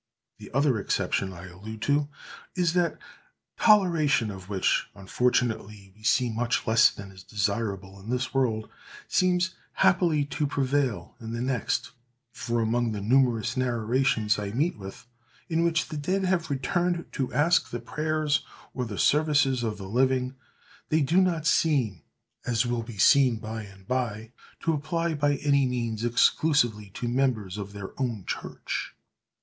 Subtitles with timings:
[0.39, 2.09] The other exception I allude to
[2.55, 2.99] is, that that
[3.59, 8.67] toleration, of which, unfortunately, we see much less than is desirable in this world,
[9.07, 11.91] seems happily to prevail in the next;
[12.31, 15.05] for, among the numerous narrations I meet with,
[15.49, 18.43] in which the dead have returned to ask the prayers
[18.73, 20.33] or the services of the living,
[20.89, 22.01] they do not seem,
[22.43, 24.31] as will be seen by and by,
[24.61, 28.95] to apply by any means exclusively to members of their own church.